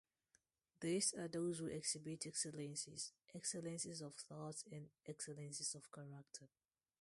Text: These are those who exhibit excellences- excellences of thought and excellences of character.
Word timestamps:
These 0.79 1.13
are 1.13 1.27
those 1.27 1.59
who 1.59 1.67
exhibit 1.67 2.25
excellences- 2.25 3.11
excellences 3.35 4.01
of 4.01 4.15
thought 4.15 4.63
and 4.71 4.89
excellences 5.05 5.75
of 5.75 5.91
character. 5.91 6.49